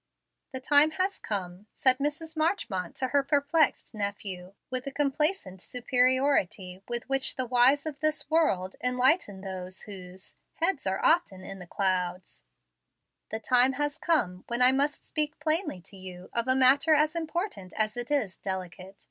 [0.51, 2.35] "The time has come," said Mrs.
[2.35, 8.27] Marchmont to her perplexed nephew, with the complacent superiority with which the wise of this
[8.27, 12.43] world enlighten those whose "heads are often in the clouds,"
[13.29, 17.13] "the time has come when I must speak plainly to you of a matter as
[17.15, 18.95] important as it is delicate.